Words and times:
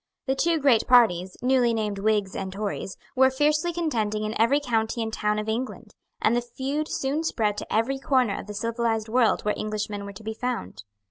The 0.25 0.33
two 0.33 0.57
great 0.57 0.87
parties, 0.87 1.37
newly 1.43 1.75
named 1.75 1.99
Whigs 1.99 2.35
and 2.35 2.51
Tories, 2.51 2.97
were 3.15 3.29
fiercely 3.29 3.71
contending 3.71 4.23
in 4.23 4.33
every 4.41 4.59
county 4.59 5.03
and 5.03 5.13
town 5.13 5.37
of 5.37 5.47
England; 5.47 5.93
and 6.19 6.35
the 6.35 6.41
feud 6.41 6.87
soon 6.91 7.23
spread 7.23 7.55
to 7.57 7.71
every 7.71 7.99
corner 7.99 8.39
of 8.39 8.47
the 8.47 8.55
civilised 8.55 9.09
world 9.09 9.45
where 9.45 9.53
Englishmen 9.55 10.03
were 10.05 10.13
to 10.13 10.23
be 10.23 10.33
found. 10.33 10.85